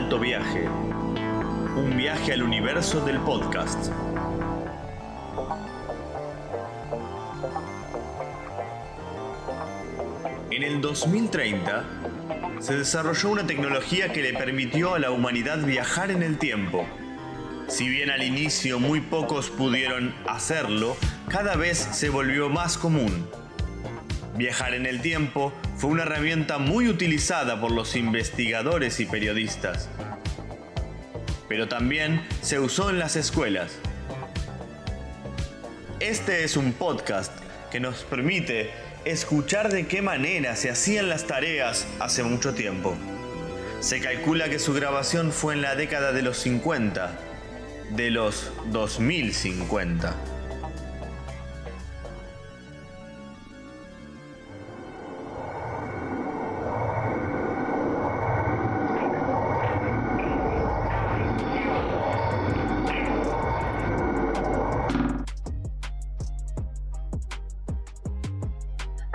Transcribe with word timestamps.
Alto 0.00 0.18
Viaje. 0.18 0.66
Un 1.76 1.94
viaje 1.94 2.32
al 2.32 2.42
universo 2.42 3.04
del 3.04 3.18
podcast. 3.18 3.92
En 10.50 10.62
el 10.62 10.80
2030 10.80 11.84
se 12.60 12.78
desarrolló 12.78 13.28
una 13.28 13.46
tecnología 13.46 14.10
que 14.10 14.22
le 14.22 14.32
permitió 14.32 14.94
a 14.94 14.98
la 14.98 15.10
humanidad 15.10 15.58
viajar 15.58 16.10
en 16.10 16.22
el 16.22 16.38
tiempo. 16.38 16.86
Si 17.68 17.86
bien 17.86 18.10
al 18.10 18.22
inicio 18.22 18.80
muy 18.80 19.02
pocos 19.02 19.50
pudieron 19.50 20.14
hacerlo, 20.26 20.96
cada 21.28 21.56
vez 21.56 21.76
se 21.76 22.08
volvió 22.08 22.48
más 22.48 22.78
común. 22.78 23.28
Viajar 24.34 24.72
en 24.72 24.86
el 24.86 25.02
tiempo 25.02 25.52
fue 25.80 25.88
una 25.88 26.02
herramienta 26.02 26.58
muy 26.58 26.88
utilizada 26.88 27.58
por 27.58 27.70
los 27.70 27.96
investigadores 27.96 29.00
y 29.00 29.06
periodistas, 29.06 29.88
pero 31.48 31.68
también 31.68 32.20
se 32.42 32.58
usó 32.58 32.90
en 32.90 32.98
las 32.98 33.16
escuelas. 33.16 33.72
Este 35.98 36.44
es 36.44 36.58
un 36.58 36.74
podcast 36.74 37.32
que 37.72 37.80
nos 37.80 38.04
permite 38.04 38.68
escuchar 39.06 39.72
de 39.72 39.86
qué 39.86 40.02
manera 40.02 40.54
se 40.54 40.68
hacían 40.68 41.08
las 41.08 41.26
tareas 41.26 41.86
hace 41.98 42.24
mucho 42.24 42.52
tiempo. 42.52 42.94
Se 43.80 44.02
calcula 44.02 44.50
que 44.50 44.58
su 44.58 44.74
grabación 44.74 45.32
fue 45.32 45.54
en 45.54 45.62
la 45.62 45.76
década 45.76 46.12
de 46.12 46.20
los 46.20 46.36
50, 46.36 47.18
de 47.96 48.10
los 48.10 48.52
2050. 48.66 50.29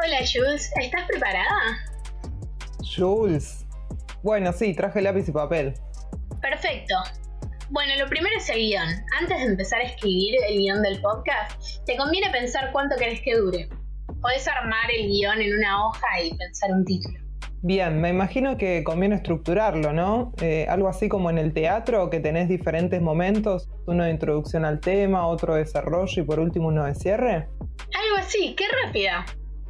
Hola 0.06 0.20
Jules, 0.20 0.72
¿estás 0.80 1.08
preparada? 1.08 1.80
Jules. 2.96 3.66
Bueno, 4.22 4.54
sí, 4.54 4.76
traje 4.76 5.02
lápiz 5.02 5.28
y 5.28 5.32
papel. 5.32 5.74
Perfecto. 6.44 6.94
Bueno, 7.72 7.94
lo 7.98 8.08
primero 8.08 8.36
es 8.38 8.48
el 8.50 8.58
guion. 8.58 8.88
Antes 9.20 9.40
de 9.40 9.46
empezar 9.46 9.82
a 9.82 9.86
escribir 9.86 10.36
el 10.48 10.60
guion 10.60 10.84
del 10.84 11.02
podcast, 11.02 11.84
te 11.88 11.98
conviene 11.98 12.30
pensar 12.30 12.72
cuánto 12.72 12.96
querés 12.98 13.22
que 13.22 13.36
dure. 13.36 13.68
Podés 14.22 14.48
armar 14.48 14.92
el 14.96 15.08
guion 15.08 15.42
en 15.42 15.58
una 15.58 15.88
hoja 15.88 16.08
y 16.24 16.38
pensar 16.38 16.72
un 16.72 16.86
título. 16.86 17.20
Bien, 17.64 18.00
me 18.00 18.10
imagino 18.10 18.58
que 18.58 18.84
conviene 18.84 19.16
estructurarlo, 19.16 19.92
¿no? 19.92 20.34
Eh, 20.40 20.68
algo 20.70 20.88
así 20.88 21.10
como 21.10 21.32
en 21.32 21.40
el 21.40 21.52
teatro, 21.52 22.12
que 22.12 22.20
tenés 22.20 22.48
diferentes 22.48 23.02
momentos, 23.02 23.70
uno 23.88 24.04
de 24.04 24.12
introducción 24.12 24.66
al 24.66 24.82
tema, 24.82 25.26
otro 25.26 25.56
de 25.56 25.62
desarrollo 25.62 26.22
y 26.22 26.26
por 26.26 26.40
último 26.40 26.68
uno 26.68 26.86
de 26.86 26.94
cierre. 26.94 27.34
Algo 27.34 28.18
así, 28.20 28.56
qué 28.56 28.66
rápida. 28.84 29.26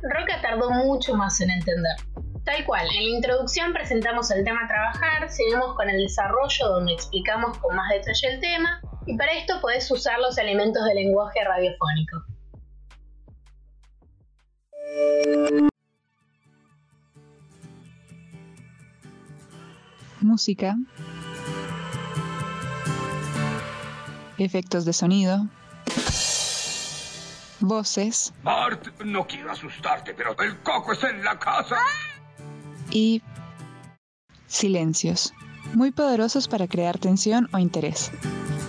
Roca 0.10 0.40
tardó 0.42 0.70
mucho 0.70 1.16
más 1.16 1.42
en 1.42 1.50
entender. 1.50 1.96
Tal 2.44 2.64
cual, 2.66 2.86
en 2.96 3.04
la 3.04 3.18
introducción 3.18 3.74
presentamos 3.74 4.30
el 4.30 4.44
tema 4.44 4.66
a 4.66 4.68
trabajar, 4.68 5.30
seguimos 5.32 5.76
con 5.76 5.90
el 5.90 5.98
desarrollo 5.98 6.68
donde 6.68 6.94
explicamos 6.94 7.58
con 7.58 7.76
más 7.76 7.90
detalle 7.90 8.36
el 8.36 8.40
tema, 8.40 8.82
y 9.08 9.18
para 9.18 9.34
esto 9.34 9.60
podés 9.62 9.90
usar 9.90 10.20
los 10.20 10.38
elementos 10.38 10.86
del 10.86 10.96
lenguaje 10.96 11.40
radiofónico. 11.44 12.24
Música. 20.22 20.76
Efectos 24.38 24.86
de 24.86 24.94
sonido. 24.94 25.48
Voces. 27.68 28.34
Bart, 28.44 28.88
no 29.04 29.26
quiero 29.26 29.52
asustarte, 29.52 30.14
pero 30.14 30.36
el 30.40 30.58
coco 30.60 30.94
está 30.94 31.10
en 31.10 31.24
la 31.24 31.38
casa. 31.40 31.78
y 32.92 33.22
silencios, 34.48 35.34
muy 35.74 35.92
poderosos 35.92 36.48
para 36.48 36.68
crear 36.68 36.98
tensión 37.00 37.50
o 37.54 37.58
interés. 37.58 38.12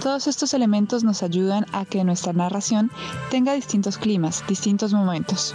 Todos 0.02 0.26
estos 0.26 0.54
elementos 0.54 1.04
nos 1.04 1.22
ayudan 1.22 1.66
a 1.72 1.84
que 1.84 2.02
nuestra 2.04 2.32
narración 2.32 2.90
tenga 3.30 3.52
distintos 3.52 3.98
climas, 3.98 4.42
distintos 4.48 4.92
momentos. 4.92 5.54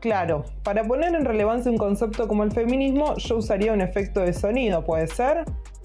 Claro, 0.00 0.44
para 0.64 0.84
poner 0.84 1.14
en 1.14 1.24
relevancia 1.24 1.70
un 1.70 1.78
concepto 1.78 2.26
como 2.26 2.42
el 2.42 2.50
feminismo, 2.52 3.16
yo 3.16 3.36
usaría 3.36 3.72
un 3.72 3.80
efecto 3.80 4.20
de 4.20 4.32
sonido, 4.32 4.84
¿puede 4.84 5.06
ser? 5.06 5.44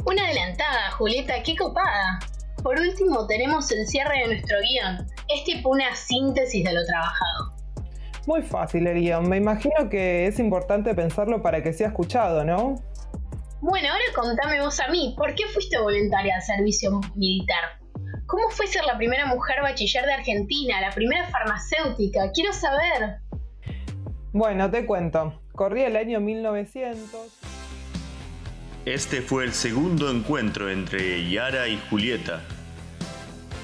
Una 0.09 0.23
adelantada, 0.23 0.91
Julieta, 0.91 1.44
qué 1.44 1.53
copada. 1.57 2.19
Por 2.63 2.79
último, 2.79 3.28
tenemos 3.28 3.69
el 3.73 3.85
cierre 3.85 4.19
de 4.19 4.28
nuestro 4.28 4.57
guion. 4.62 5.06
Es 5.28 5.44
tipo 5.44 5.69
una 5.69 5.94
síntesis 5.97 6.63
de 6.63 6.72
lo 6.72 6.85
trabajado. 6.85 7.53
Muy 8.25 8.41
fácil 8.41 8.88
el 8.88 9.01
guion, 9.01 9.28
me 9.28 9.35
imagino 9.35 9.90
que 9.90 10.25
es 10.28 10.40
importante 10.40 10.96
pensarlo 10.96 11.41
para 11.41 11.62
que 11.62 11.73
sea 11.73 11.90
escuchado, 11.90 12.46
¿no? 12.46 12.75
Bueno, 13.59 13.90
ahora 13.90 14.06
contame 14.16 14.62
vos 14.62 14.79
a 14.79 14.88
mí, 14.88 15.13
¿por 15.17 15.35
qué 15.35 15.44
fuiste 15.53 15.78
voluntaria 15.78 16.35
al 16.35 16.41
servicio 16.41 17.01
militar? 17.16 17.81
¿Cómo 18.28 18.50
fue 18.50 18.66
ser 18.67 18.85
la 18.85 18.96
primera 18.96 19.25
mujer 19.25 19.62
bachiller 19.62 20.06
de 20.06 20.13
Argentina, 20.13 20.79
la 20.79 20.91
primera 20.91 21.28
farmacéutica? 21.28 22.31
Quiero 22.31 22.53
saber. 22.53 23.17
Bueno, 24.31 24.72
te 24.72 24.85
cuento. 24.85 25.41
Corría 25.51 25.88
el 25.88 25.97
año 25.97 26.22
1900. 26.22 27.47
Este 28.87 29.21
fue 29.21 29.43
el 29.43 29.51
segundo 29.51 30.09
encuentro 30.09 30.69
entre 30.69 31.29
Yara 31.29 31.67
y 31.67 31.77
Julieta. 31.89 32.41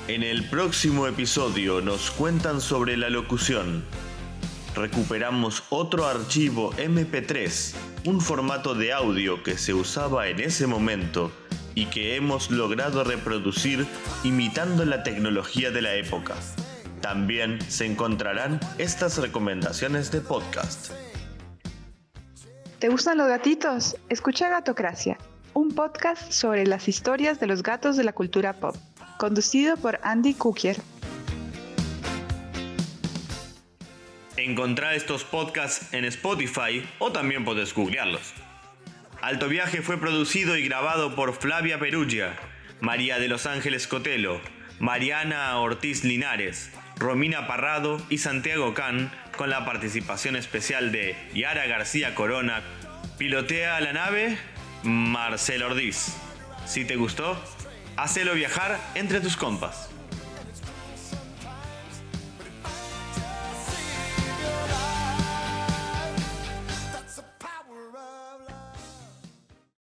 En 0.09 0.21
el 0.21 0.49
próximo 0.49 1.07
episodio 1.07 1.79
nos 1.79 2.11
cuentan 2.11 2.59
sobre 2.59 2.97
la 2.97 3.09
locución. 3.09 3.85
Recuperamos 4.75 5.63
otro 5.69 6.07
archivo 6.07 6.73
MP3, 6.73 7.73
un 8.03 8.19
formato 8.19 8.75
de 8.75 8.91
audio 8.91 9.43
que 9.43 9.57
se 9.57 9.73
usaba 9.73 10.27
en 10.27 10.41
ese 10.41 10.67
momento 10.67 11.31
y 11.73 11.85
que 11.85 12.17
hemos 12.17 12.51
logrado 12.51 13.05
reproducir 13.05 13.87
imitando 14.25 14.83
la 14.83 15.03
tecnología 15.03 15.71
de 15.71 15.83
la 15.83 15.95
época. 15.95 16.35
También 16.99 17.61
se 17.69 17.85
encontrarán 17.85 18.59
estas 18.77 19.19
recomendaciones 19.19 20.11
de 20.11 20.19
podcast. 20.19 20.91
¿Te 22.83 22.89
gustan 22.89 23.17
los 23.17 23.29
gatitos? 23.29 23.95
Escucha 24.09 24.49
Gatocracia, 24.49 25.12
podcast 25.73 26.31
sobre 26.31 26.65
las 26.65 26.87
historias 26.87 27.39
de 27.39 27.47
los 27.47 27.63
gatos 27.63 27.97
de 27.97 28.03
la 28.03 28.13
cultura 28.13 28.53
pop, 28.53 28.75
conducido 29.17 29.75
por 29.77 29.99
Andy 30.03 30.33
Cookier. 30.33 30.77
Encontrar 34.37 34.93
estos 34.93 35.23
podcasts 35.23 35.93
en 35.93 36.05
Spotify 36.05 36.87
o 36.99 37.11
también 37.11 37.45
puedes 37.45 37.73
googlearlos. 37.73 38.33
Alto 39.21 39.47
Viaje 39.47 39.81
fue 39.81 39.97
producido 39.97 40.57
y 40.57 40.67
grabado 40.67 41.15
por 41.15 41.33
Flavia 41.33 41.79
Perugia, 41.79 42.35
María 42.81 43.19
de 43.19 43.27
los 43.27 43.45
Ángeles 43.45 43.87
Cotelo, 43.87 44.41
Mariana 44.79 45.57
Ortiz 45.59 46.03
Linares, 46.03 46.71
Romina 46.97 47.47
Parrado 47.47 48.01
y 48.09 48.17
Santiago 48.17 48.73
Can, 48.73 49.11
con 49.37 49.49
la 49.49 49.65
participación 49.65 50.35
especial 50.35 50.91
de 50.91 51.15
Yara 51.33 51.65
García 51.67 52.13
Corona. 52.15 52.61
Pilotea 53.17 53.79
la 53.79 53.93
nave 53.93 54.37
Marcel 54.83 55.63
Ordiz. 55.63 56.13
Si 56.65 56.85
te 56.85 56.95
gustó, 56.95 57.37
hacelo 57.95 58.33
viajar 58.33 58.79
entre 58.95 59.21
tus 59.21 59.37
compas. 59.37 59.89